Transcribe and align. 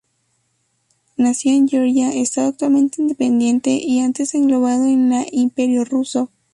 Nació 1.15 1.51
en 1.51 1.67
Georgia, 1.67 2.09
estado 2.11 2.47
actualmente 2.47 3.03
independiente 3.03 3.69
y 3.73 3.99
antes 3.99 4.33
englobado 4.33 4.85
en 4.87 5.11
la 5.11 5.27
Imperio 5.31 5.85
ruso. 5.85 6.31